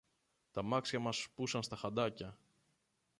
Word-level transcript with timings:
τ' 0.51 0.57
αμάξια 0.57 0.99
μας 0.99 1.17
σπούσαν 1.17 1.63
στα 1.63 1.75
χαντάκια. 1.75 2.37